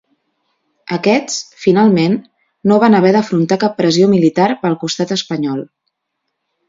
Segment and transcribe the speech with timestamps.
[0.95, 2.15] Aquests, finalment,
[2.71, 5.63] no van haver d'afrontar cap pressió militar pel costat espanyol.